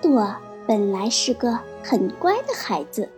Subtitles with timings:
[0.00, 0.34] 多多
[0.66, 3.08] 本来是个很乖的孩子，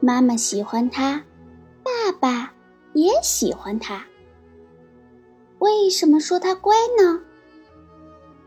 [0.00, 1.24] 妈妈喜欢他，
[1.82, 2.52] 爸爸
[2.92, 4.04] 也喜欢他。
[5.58, 7.20] 为什么说他乖呢？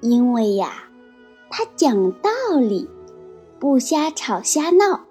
[0.01, 0.85] 因为呀，
[1.49, 2.89] 他讲道理，
[3.59, 5.01] 不瞎吵瞎闹。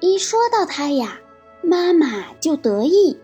[0.00, 1.18] 一说到他呀，
[1.62, 3.18] 妈妈就得意。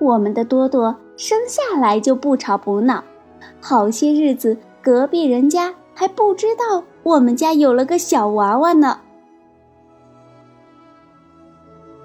[0.00, 3.04] 我们的多多生下来就不吵不闹，
[3.60, 5.74] 好些日子隔壁人家。
[5.94, 9.00] 还不知道我们家有了个小娃娃呢。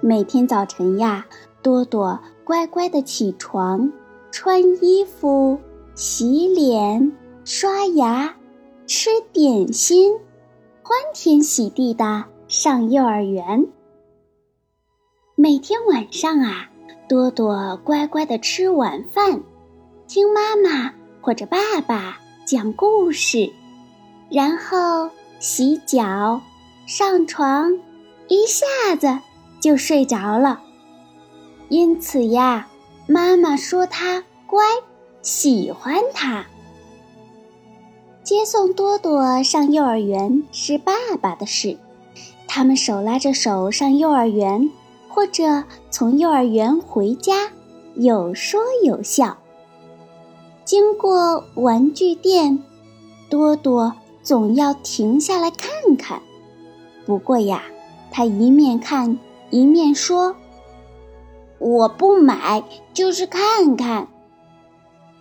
[0.00, 1.26] 每天早晨呀，
[1.60, 3.92] 多多乖乖的起床，
[4.30, 5.58] 穿衣服、
[5.94, 7.12] 洗脸、
[7.44, 8.34] 刷牙、
[8.86, 10.14] 吃点心，
[10.82, 13.66] 欢天喜地的上幼儿园。
[15.34, 16.70] 每天晚上啊，
[17.08, 19.42] 多多乖乖的吃晚饭，
[20.06, 23.52] 听妈妈或者爸爸讲故事。
[24.30, 26.40] 然后洗脚，
[26.86, 27.78] 上床，
[28.28, 29.18] 一下子
[29.60, 30.60] 就睡着了。
[31.68, 32.68] 因此呀，
[33.08, 34.62] 妈妈说他乖，
[35.20, 36.46] 喜欢他。
[38.22, 41.76] 接送多多上幼儿园是爸爸的事，
[42.46, 44.70] 他们手拉着手上幼儿园，
[45.08, 47.50] 或者从幼儿园回家，
[47.94, 49.38] 有说有笑。
[50.64, 52.62] 经过玩具店，
[53.28, 53.92] 多多。
[54.22, 56.20] 总要停下来看看，
[57.06, 57.62] 不过呀，
[58.10, 59.18] 他一面看
[59.50, 60.36] 一面说
[61.58, 64.08] ：“我不买，就是看看。”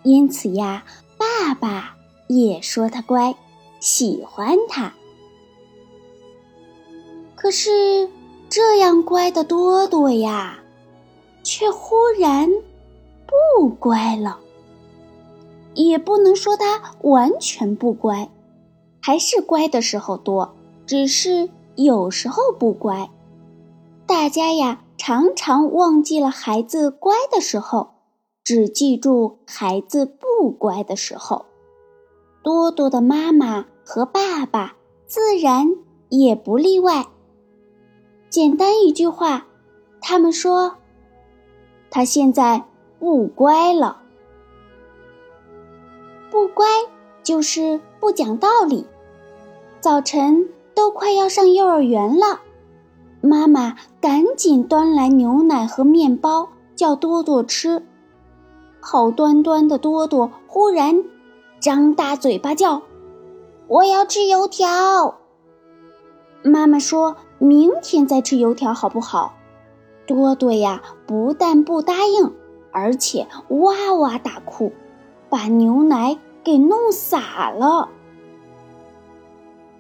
[0.04, 0.84] 因此呀，
[1.18, 1.96] 爸爸
[2.28, 3.36] 也说他乖，
[3.80, 4.94] 喜欢他。
[7.36, 8.10] 可是
[8.50, 10.60] 这样乖的多多呀，
[11.42, 12.50] 却忽然
[13.26, 14.40] 不乖了。
[15.76, 18.30] 也不能说他完全不乖。
[19.02, 20.56] 还是乖的时候多，
[20.86, 23.10] 只是有时候不乖。
[24.06, 27.92] 大家呀，常常忘记了孩子乖的时候，
[28.44, 31.46] 只记住孩子不乖的时候。
[32.42, 35.76] 多多的妈妈和爸爸自然
[36.10, 37.06] 也不例外。
[38.30, 39.48] 简单一句话，
[40.02, 40.78] 他们说
[41.92, 42.66] ：“他现在
[43.00, 44.02] 不乖了。”
[46.32, 46.66] 不乖。
[47.22, 48.86] 就是不讲道理。
[49.80, 52.42] 早晨都快要上幼儿园了，
[53.22, 57.84] 妈妈赶紧端来牛奶和面包，叫多多吃。
[58.82, 61.04] 好端端的多多忽然
[61.60, 62.82] 张大嘴巴叫
[63.68, 65.16] ：“我要吃油条！”
[66.44, 69.34] 妈妈说明天再吃油条好不好？
[70.08, 72.34] 多多呀，不但不答应，
[72.72, 74.72] 而且哇哇大哭，
[75.30, 76.18] 把牛奶。
[76.44, 77.90] 给弄洒了，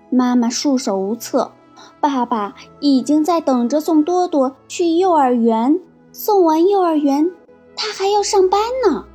[0.09, 1.51] 妈妈束手无策，
[1.99, 5.79] 爸爸已经在等着送多多去幼儿园。
[6.11, 7.31] 送完幼儿园，
[7.75, 9.05] 他还要上班呢。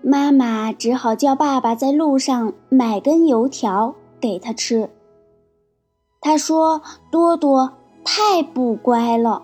[0.00, 4.88] 妈妈只好叫爸爸在路上买根油条给他吃。
[6.20, 6.80] 他说
[7.12, 9.42] ：“多多太不乖了。”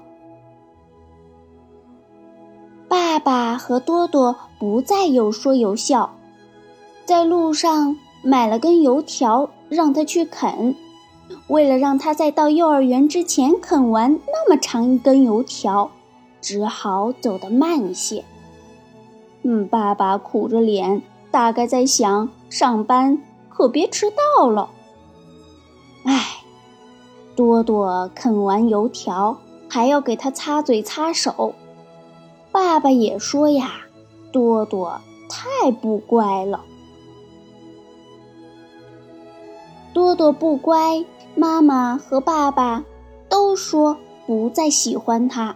[2.89, 6.15] 爸爸和多多不再有说有笑，
[7.05, 10.75] 在路上买了根油条让他去啃。
[11.49, 15.91] 为了让他在到幼儿园之前啃完那么长一根油条，
[16.41, 18.25] 只好走得慢一些。
[19.43, 23.19] 嗯，爸爸苦着脸，大概在想上班
[23.51, 24.71] 可别迟到了。
[26.05, 26.43] 唉，
[27.37, 29.37] 多多啃完油条
[29.69, 31.55] 还要给他擦嘴擦手。
[32.59, 33.83] 爸爸也说呀，
[34.33, 36.65] 多多太不乖了。
[39.95, 41.05] 多多不乖，
[41.37, 42.85] 妈妈和爸爸
[43.29, 43.97] 都说
[44.27, 45.55] 不再喜欢他。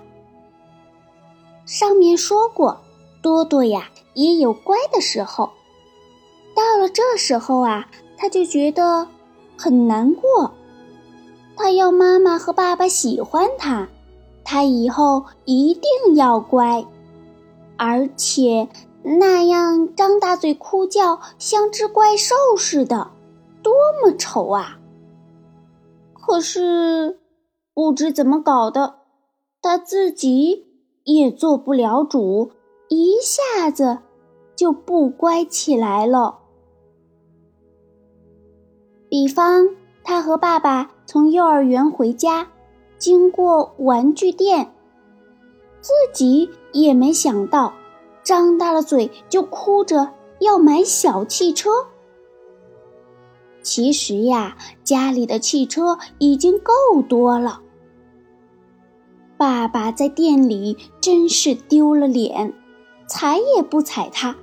[1.66, 2.78] 上面说过，
[3.20, 5.50] 多多呀也有乖的时候。
[6.54, 9.08] 到了这时候啊，他就觉得
[9.58, 10.52] 很难过。
[11.56, 13.88] 他要妈妈和爸爸喜欢他。
[14.44, 16.84] 他以后一定要乖，
[17.76, 18.68] 而且
[19.02, 23.10] 那样张大嘴哭叫，像只怪兽似的，
[23.62, 23.72] 多
[24.02, 24.78] 么丑啊！
[26.14, 27.18] 可是
[27.74, 28.96] 不知怎么搞的，
[29.60, 30.66] 他自己
[31.04, 32.52] 也做不了主，
[32.88, 33.98] 一下子
[34.54, 36.38] 就不乖起来了。
[39.08, 39.68] 比方，
[40.04, 42.48] 他和爸爸从幼儿园回家，
[42.98, 44.72] 经过玩具店，
[45.80, 47.72] 自己也没想到。
[48.24, 51.70] 张大了嘴就哭着要买小汽车。
[53.62, 56.72] 其实呀，家里的汽车已经够
[57.08, 57.60] 多了。
[59.36, 62.54] 爸爸在店里真是丢了脸，
[63.08, 64.36] 踩也不踩他，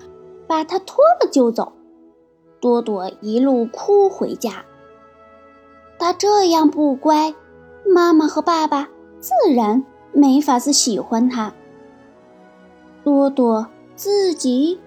[0.46, 1.72] 把他拖了就走。
[2.60, 4.66] 多多一路哭回家。
[5.98, 7.34] 他这样不乖，
[7.86, 8.90] 妈妈和爸爸
[9.22, 11.54] 自然没法子喜欢他。
[13.10, 13.66] 多多
[13.96, 14.80] 自己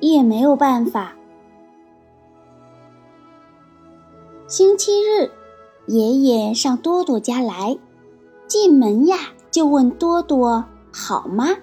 [0.00, 1.14] 也没有办法。
[4.46, 5.30] 星期日，
[5.86, 7.78] 爷爷上多多家来，
[8.46, 9.16] 进门呀
[9.50, 10.62] 就问多多
[10.92, 11.56] 好吗？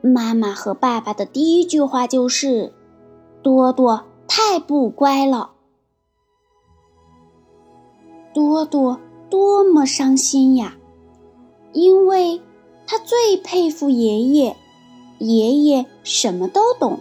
[0.00, 2.72] 妈妈和爸爸的第一句话就是
[3.44, 5.52] ：“多多太不乖了。”
[8.34, 8.98] 多多
[9.30, 10.76] 多么伤心呀，
[11.72, 12.42] 因为。
[12.90, 14.56] 他最佩服爷爷，
[15.18, 17.00] 爷爷什么都懂。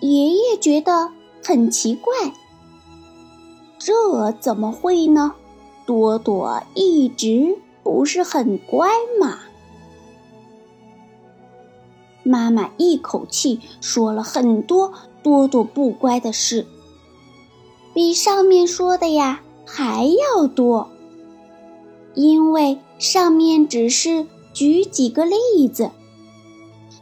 [0.00, 1.12] 爷爷觉得
[1.42, 2.12] 很奇怪，
[3.78, 5.32] 这怎么会呢？
[5.86, 9.38] 多多一直不是很乖嘛。
[12.22, 14.92] 妈妈一口气说了很多
[15.22, 16.66] 多多不乖的事，
[17.94, 20.90] 比上面说的呀还要多，
[22.14, 24.26] 因为上面只是。
[24.56, 25.90] 举几个例子。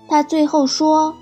[0.08, 1.14] 他最后说：“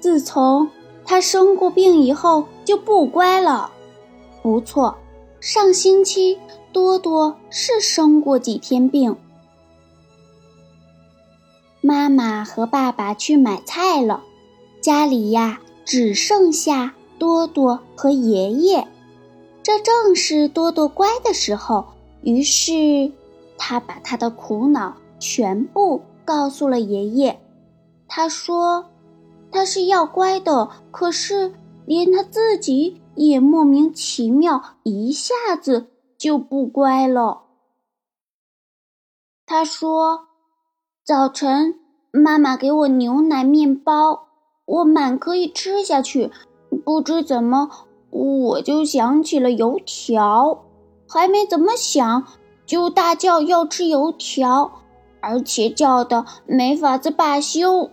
[0.00, 0.70] 自从
[1.04, 3.70] 他生过病以后，就不乖了。
[4.42, 4.96] 不错，
[5.40, 6.38] 上星期
[6.72, 9.14] 多多是生过几天病。
[11.82, 14.22] 妈妈和爸爸去买菜了，
[14.80, 18.88] 家里呀只剩下多多和爷爷。
[19.62, 21.88] 这正是多多乖的时候，
[22.22, 23.12] 于是
[23.58, 27.40] 他把他的苦恼。”全部告诉了爷爷。
[28.08, 28.86] 他说
[29.52, 31.54] ：“他是要乖的，可是
[31.86, 37.42] 连他自己也莫名其妙，一下子就不乖了。”
[39.46, 40.28] 他说
[41.06, 41.78] ：“早晨
[42.12, 44.28] 妈妈给我牛奶面包，
[44.64, 46.32] 我满可以吃下去，
[46.84, 47.70] 不知怎么
[48.10, 50.64] 我就想起了油条，
[51.08, 52.26] 还没怎么想，
[52.66, 54.72] 就大叫要吃油条。”
[55.20, 57.90] 而且叫的没法子罢休，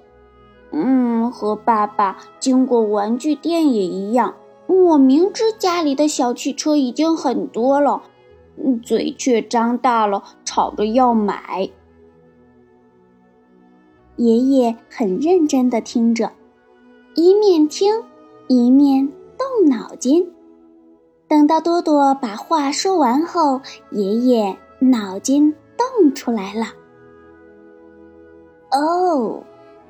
[0.72, 4.36] 嗯，和爸爸经过玩具店也一样。
[4.68, 8.02] 我明知家里的小汽车已经很多了，
[8.84, 11.70] 嘴却张大了，吵着要买。
[14.18, 16.32] 爷爷很认真的听着，
[17.16, 18.04] 一面听
[18.48, 19.08] 一面
[19.38, 20.34] 动脑筋。
[21.28, 26.68] 等到多多把话说完后，爷爷脑筋动出来了。
[28.78, 29.44] 哦，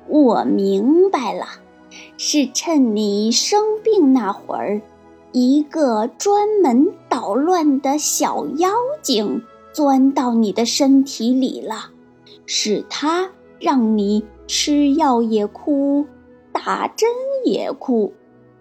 [0.06, 1.44] 我明白了，
[2.16, 4.80] 是趁你生病那会儿，
[5.32, 8.70] 一个专门捣乱的小妖
[9.02, 9.42] 精
[9.74, 11.90] 钻到你的身体里了，
[12.46, 16.06] 是他让你吃药也哭，
[16.50, 17.10] 打针
[17.44, 18.14] 也哭，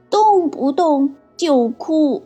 [0.10, 2.22] 动不动就哭。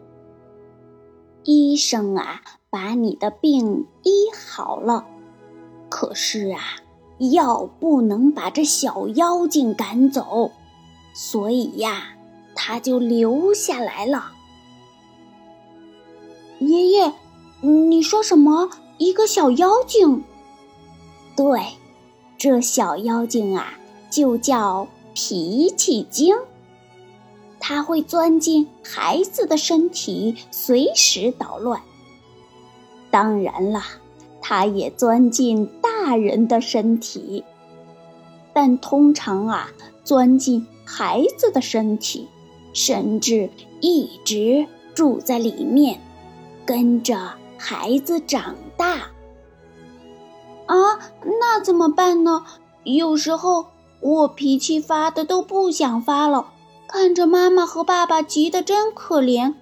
[1.43, 5.05] 医生啊，把你的病医好了，
[5.87, 6.59] 可是啊。
[7.29, 10.51] 要不能把这小妖精赶走，
[11.13, 12.15] 所以呀，
[12.55, 14.31] 他就留下来了。
[16.57, 17.13] 爷爷，
[17.61, 18.69] 你说什么？
[18.97, 20.23] 一个小妖精？
[21.35, 21.61] 对，
[22.37, 23.73] 这小妖精啊，
[24.09, 26.35] 就叫脾气精。
[27.59, 31.79] 它会钻进孩子的身体，随时捣乱。
[33.11, 33.83] 当然了。
[34.41, 37.43] 它也钻进大人的身体，
[38.53, 39.69] 但通常啊，
[40.03, 42.27] 钻进孩子的身体，
[42.73, 46.01] 甚至一直住在里面，
[46.65, 49.11] 跟着孩子长大。
[50.65, 50.99] 啊，
[51.39, 52.43] 那怎么办呢？
[52.83, 53.67] 有时候
[53.99, 56.47] 我脾气发的都不想发了，
[56.87, 59.53] 看着妈妈和爸爸急得真可怜，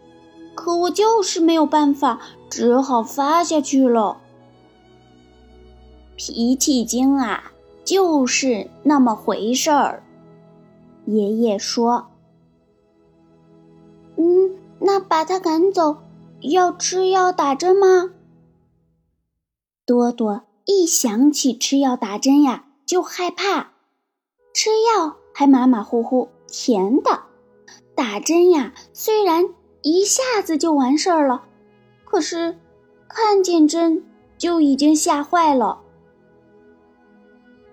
[0.55, 4.17] 可我就是没有办法，只好发下去了。
[6.19, 7.53] 脾气精啊，
[7.85, 10.03] 就是那么回事儿。
[11.05, 12.07] 爷爷说
[14.19, 15.95] ：“嗯，那把他赶走，
[16.41, 18.11] 要吃药打针吗？”
[19.87, 23.71] 多多一想起吃药打针呀，就害怕。
[24.53, 27.11] 吃药还马马虎虎，甜的；
[27.95, 29.45] 打针呀，虽然
[29.83, 31.45] 一下子就完事儿了，
[32.03, 32.59] 可是
[33.07, 34.03] 看见针
[34.37, 35.79] 就已经吓坏了。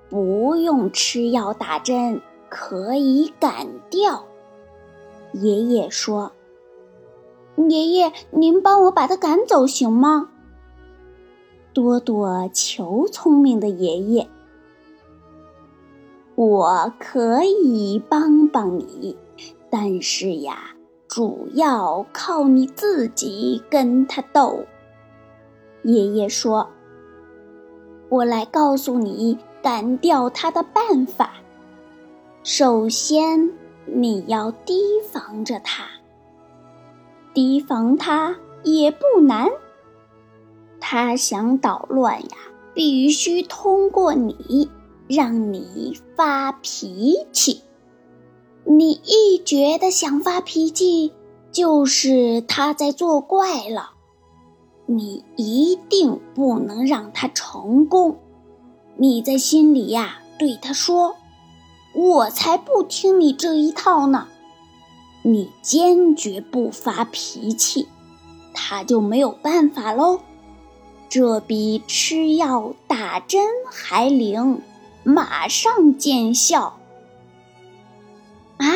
[0.09, 2.21] 不用吃药打针。
[2.49, 4.25] 可以赶掉，
[5.33, 6.31] 爷爷说
[7.69, 10.31] ：“爷爷，您帮我把他赶走行吗？”
[11.75, 14.29] 多多求聪明的爷爷
[16.37, 19.19] ：“我可以帮帮你，
[19.69, 20.77] 但是呀，
[21.09, 24.65] 主要靠你自己跟他斗。”
[25.83, 26.69] 爷爷说
[28.09, 31.35] ：“我来告诉你赶掉他的办法。”
[32.43, 33.53] 首先，
[33.87, 34.75] 你要提
[35.11, 35.85] 防着他。
[37.35, 39.51] 提防他也不难。
[40.81, 42.37] 他想捣乱呀，
[42.73, 44.71] 必须通过你，
[45.09, 47.63] 让你发脾气。
[48.65, 51.13] 你一觉得想发脾气，
[51.51, 53.91] 就是他在作怪了。
[54.87, 58.19] 你一定不能让他成功。
[58.97, 61.17] 你在心里呀，对他说。
[61.95, 64.29] 我才不听你这一套呢！
[65.23, 67.89] 你坚决不发脾气，
[68.53, 70.21] 他就没有办法喽。
[71.09, 74.61] 这比吃药打针还灵，
[75.05, 76.79] 马上见效。
[78.59, 78.67] 啊，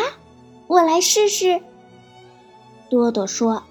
[0.66, 1.60] 我来试试。
[2.88, 3.64] 多多说：“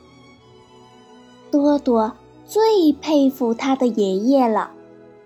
[1.50, 2.12] 多多
[2.46, 4.70] 最佩服他的爷爷了，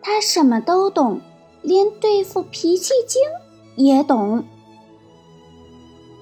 [0.03, 1.21] 他什么都懂，
[1.63, 3.21] 连对付脾气精。”
[3.75, 4.43] 也懂。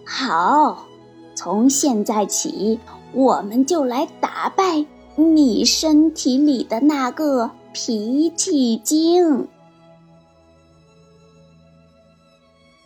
[0.05, 0.85] 好，
[1.35, 2.79] 从现在起，
[3.11, 4.85] 我们就来打败
[5.17, 9.49] 你身体里的那个脾气精。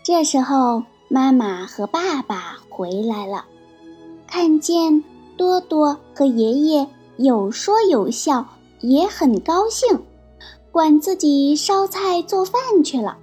[0.04, 3.46] 这时候，妈妈和爸爸回来了，
[4.26, 5.04] 看见
[5.38, 6.88] 多多和爷爷
[7.18, 8.48] 有说有笑，
[8.82, 10.04] 也很高兴，
[10.76, 13.18] 管自己烧菜做饭去了。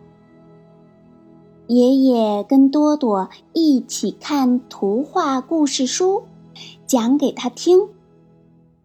[1.66, 6.24] 爷爷跟多多一起看图画故事书，
[6.86, 7.90] 讲给他听。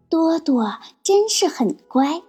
[0.09, 2.21] 多多真是很乖。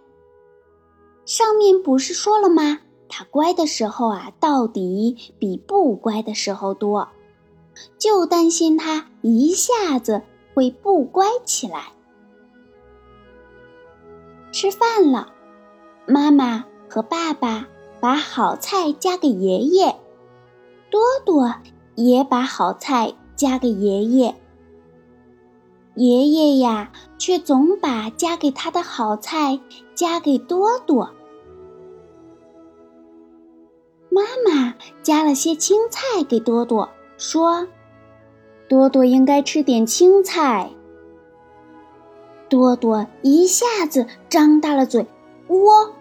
[1.27, 2.83] 上面不是说了吗？
[3.09, 7.09] 他乖的时候啊，到底比不乖的时候多，
[7.99, 10.23] 就担心他一下子
[10.55, 11.95] 会不乖起来。
[14.53, 15.33] 吃饭了，
[16.09, 17.69] 妈妈和爸爸
[18.01, 19.95] 把好菜夹给爷爷。
[20.91, 21.55] 多多
[21.97, 24.35] 也把好菜夹给爷爷，
[25.97, 29.61] 爷爷呀，却总把夹给他的好菜
[29.95, 31.11] 夹给多多。
[34.09, 36.89] 妈妈夹了些青菜给多多，
[37.19, 37.69] 说
[38.67, 40.71] ：“多多应该吃点青菜。”
[42.49, 45.07] 多多一下子张大了嘴，
[45.49, 45.93] 我，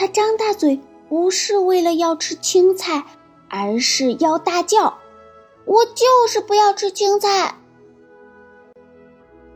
[0.00, 0.80] 他张大嘴
[1.10, 3.04] 不是为了要吃青菜。
[3.52, 4.94] 而是要大叫
[5.66, 7.56] ：“我就是不要吃青菜！”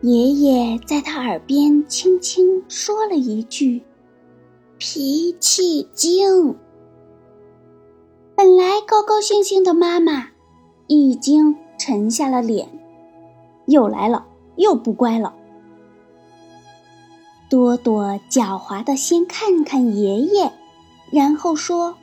[0.02, 3.84] 爷爷在他耳边轻轻说了一句
[4.78, 6.56] ：“脾气精。”
[8.34, 10.30] 本来高高兴兴的妈妈，
[10.88, 12.68] 已经沉下了脸。
[13.66, 15.32] 又来了，又不乖了。
[17.54, 20.50] 多多狡猾的先看看爷爷，
[21.12, 21.94] 然后说。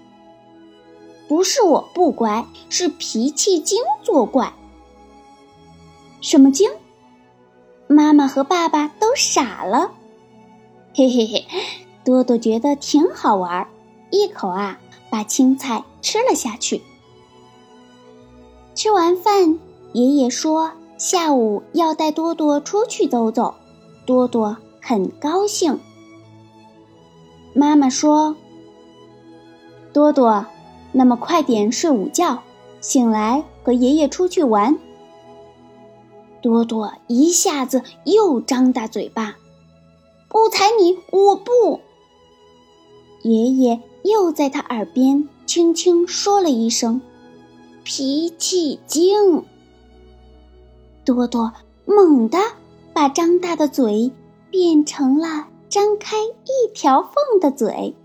[1.28, 4.54] 不是我不乖，是脾气精作怪。
[6.22, 6.72] 什么精？
[7.88, 9.92] 妈妈和爸爸都傻了。
[10.94, 11.46] 嘿嘿嘿，
[12.06, 13.68] 多多觉得挺好玩，
[14.10, 14.80] 一口啊
[15.10, 16.82] 把青菜吃了下去。
[18.74, 19.60] 吃完饭，
[19.92, 23.54] 爷爷说下午要带多多出去走走，
[24.06, 25.80] 多多很高兴。
[27.54, 28.36] 妈妈说
[29.94, 30.46] ：“多多。”
[30.94, 32.44] 那么快点睡午觉，
[32.82, 34.78] 醒来和爷爷出去玩。
[36.42, 39.38] 多多一下子又张大嘴巴，
[40.28, 41.80] 不睬你，我不。
[43.22, 47.00] 爷爷又在他耳边轻轻说了一声
[47.86, 49.46] ：“脾气精。”
[51.06, 51.54] 多多
[51.86, 52.38] 猛地
[52.92, 54.12] 把张大的嘴
[54.52, 57.96] 变成了张开一条缝的嘴。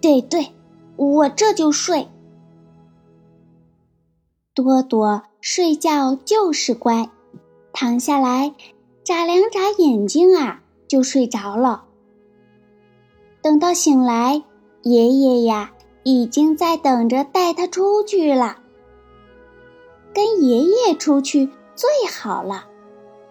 [0.00, 0.48] 对对。
[0.96, 2.08] 我这就睡。
[4.52, 7.08] 多多睡觉就是乖，
[7.72, 8.52] 躺下来，
[9.04, 11.84] 眨两眨眼睛啊，就睡着了。
[13.40, 14.42] 等到醒来，
[14.82, 15.70] 爷爷呀
[16.02, 18.58] 已经在等着带他出去了。
[20.12, 22.66] 跟爷爷出去最好了，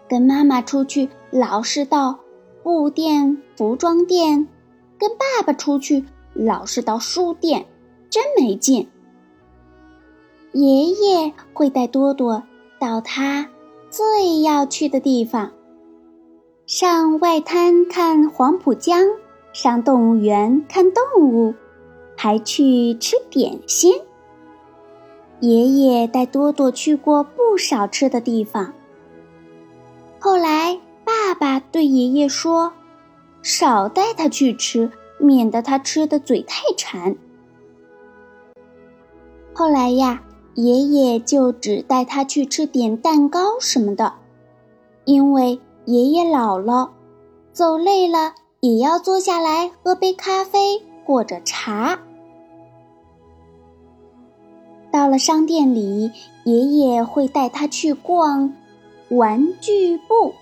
[0.08, 2.18] 跟妈妈出去老是到
[2.62, 4.48] 布店、服装店，
[4.98, 7.66] 跟爸爸出去老是到书店，
[8.10, 8.88] 真没劲。
[10.52, 12.42] 爷爷会带多多
[12.78, 13.48] 到他
[13.90, 15.52] 最要去的地方，
[16.66, 19.06] 上外滩看黄浦江，
[19.52, 21.54] 上动物园看动物，
[22.16, 23.94] 还去吃点心。
[25.40, 28.72] 爷爷带多多去过不少吃的地方。
[30.20, 32.72] 后来，爸爸对爷爷说
[33.40, 37.16] ：“少带他去吃，免得他吃的嘴太馋。”
[39.54, 40.22] 后来呀，
[40.54, 44.14] 爷爷就只带他去吃点蛋糕什么的，
[45.04, 46.90] 因为爷爷老了，
[47.52, 52.00] 走累了也要坐下来喝杯咖啡或者茶。
[54.90, 56.10] 到了商店里，
[56.44, 58.52] 爷爷会带他去逛
[59.10, 60.34] 玩具部，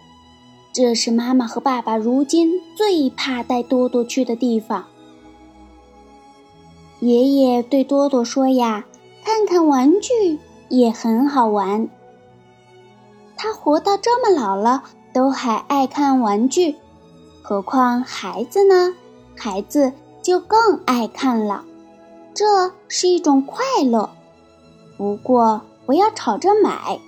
[0.73, 4.87] 这是妈妈和爸爸如今最怕带多多去的地方。
[6.99, 8.85] 爷爷对多多说：“呀，
[9.25, 11.89] 看看玩具也很好玩。”
[13.37, 14.83] 他活到这么老了，
[15.13, 16.75] 都还爱看玩具，
[17.43, 18.95] 何况孩子呢？
[19.37, 19.93] 孩子
[20.23, 21.65] 就更爱看了，
[22.35, 24.11] 这是一种快乐。
[24.97, 26.99] 不过不要吵着买，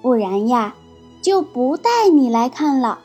[0.00, 0.74] 不然呀，
[1.22, 2.98] 就不带你来看了。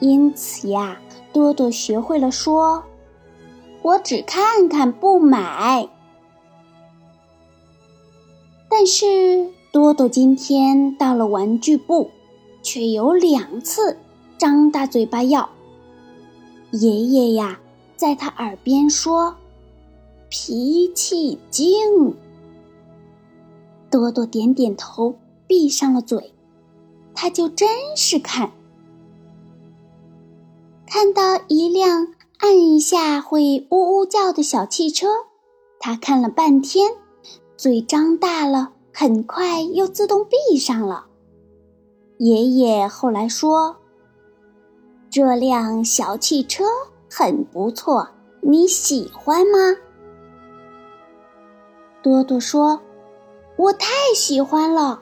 [0.00, 1.00] 因此呀，
[1.32, 2.84] 多多学会了说
[3.82, 5.88] ：“我只看看不买。”
[8.70, 12.10] 但是多多今天到了玩具部，
[12.62, 13.98] 却有两次
[14.38, 15.50] 张大嘴巴要。
[16.70, 17.60] 爷爷呀，
[17.96, 19.36] 在他耳边说
[20.30, 22.16] ：“脾气精。”
[23.90, 26.31] 多多点点头，闭上了嘴，
[27.14, 28.50] 他就真是看，
[30.86, 35.08] 看到一辆按一下会呜呜叫的小汽车，
[35.78, 36.94] 他看了半天，
[37.56, 41.06] 嘴张大了，很快又自动闭上了。
[42.18, 43.76] 爷爷后来说
[45.10, 46.64] ：“这辆小汽车
[47.10, 48.08] 很不错，
[48.40, 49.76] 你喜欢吗？”
[52.02, 52.80] 多多说。
[53.58, 55.01] 我太喜欢了。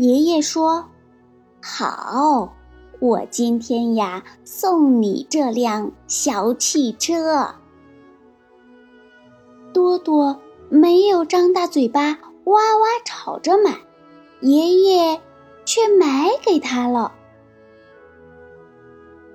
[0.00, 0.86] 爷爷说
[1.60, 2.54] ：“好，
[3.00, 7.56] 我今天呀送你这辆小汽车。”
[9.74, 13.76] 多多没有张大嘴巴哇哇吵着买，
[14.40, 15.20] 爷爷
[15.66, 17.12] 却买给他了。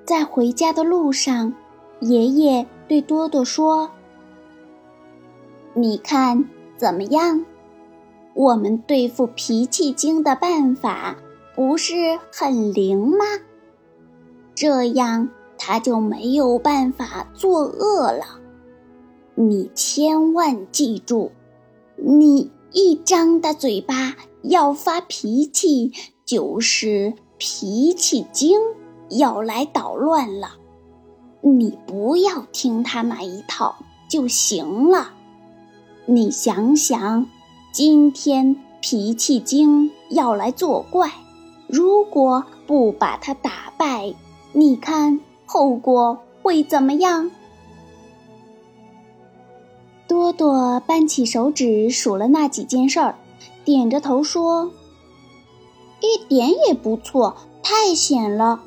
[0.04, 1.54] 在回家的路上，
[1.99, 3.91] 爷爷对多多说
[5.75, 6.43] ：“你看。”
[6.75, 7.45] 怎么样？
[8.36, 11.15] 我们对付脾气精的办法
[11.56, 13.26] 不是很灵吗？
[14.54, 18.26] 这样他就没有办法作恶了。
[19.36, 21.32] 你千万记住，
[21.95, 25.93] 你一张大嘴巴要发脾气，
[26.26, 28.60] 就是脾气精
[29.10, 30.58] 要来捣乱了。
[31.41, 33.76] 你不要听他那一套
[34.10, 35.13] 就行了。
[36.06, 37.28] 你想想，
[37.76, 41.12] 今天脾气精要来作怪，
[41.68, 44.14] 如果不把他打败，
[44.54, 47.32] 你看后果会怎么样？
[50.08, 53.16] 多多扳起手指数了那几件事儿，
[53.66, 54.72] 点着头说
[56.00, 58.62] ：“一点也不错，太险了！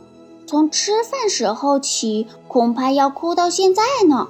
[0.46, 4.28] 从吃饭时候起，恐怕要哭到现在呢。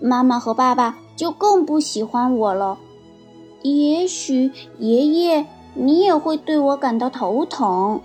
[0.00, 2.76] 妈妈和爸爸。”就更不喜欢我了。
[3.64, 8.02] 也许爷爷，你也会对我感到头疼。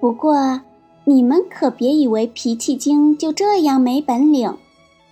[0.00, 0.62] 不过，
[1.04, 4.56] 你们可别以为脾气精就这样没本领。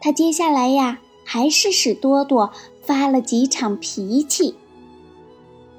[0.00, 4.54] 他接下来呀，还是使多多发了几场脾气。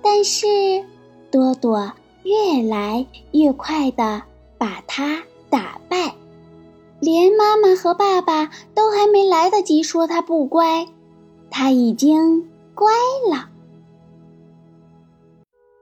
[0.04, 0.86] 但是，
[1.32, 1.92] 多多
[2.24, 4.22] 越来越快的
[4.60, 6.14] 把他打败。
[7.00, 10.88] 连妈妈和爸爸都还没来得及说他不乖，
[11.56, 12.92] 他已经乖
[13.32, 13.48] 了。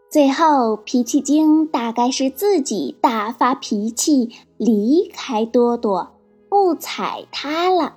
[0.09, 6.11] 最后，脾气精大概是自己大发脾气，离开多多，
[6.49, 7.95] 不睬他了。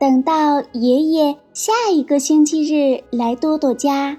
[0.00, 4.18] 等到爷爷下一个星期日来多多家，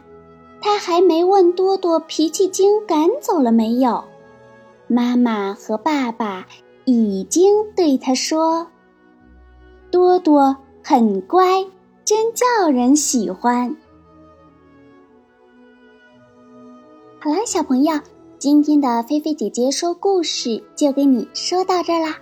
[0.61, 4.03] 他还没问多多脾气精赶走了没有，
[4.87, 6.45] 妈妈和爸爸
[6.85, 8.67] 已经对他说
[9.89, 11.65] ：“多多很乖，
[12.03, 13.75] 真叫人喜欢。”
[17.21, 17.99] 好啦，小朋友，
[18.37, 22.17] 今天的菲菲姐姐说故事就给你说到这儿啦。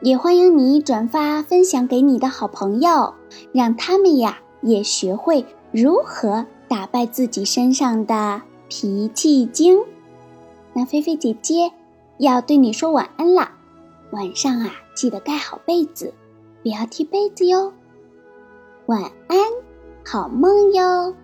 [0.00, 3.14] 也欢迎你转发分享给你的好朋友，
[3.52, 9.78] 让他们呀也学会如何打败自己身上的脾气精。
[10.72, 11.72] 那菲菲姐姐
[12.18, 13.52] 要对你说晚安啦，
[14.10, 16.12] 晚上啊记得盖好被子，
[16.64, 17.70] 不要踢被子哟。
[18.86, 19.38] 晚安，
[20.02, 21.14] 好梦哟。